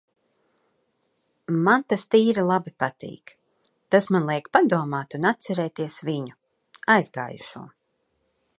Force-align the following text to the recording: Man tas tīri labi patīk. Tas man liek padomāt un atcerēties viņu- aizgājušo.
Man 1.67 1.83
tas 1.93 2.05
tīri 2.15 2.45
labi 2.47 2.73
patīk. 2.83 3.33
Tas 3.95 4.09
man 4.15 4.25
liek 4.31 4.49
padomāt 4.57 5.19
un 5.19 5.29
atcerēties 5.33 5.99
viņu- 6.11 6.35
aizgājušo. 6.97 7.63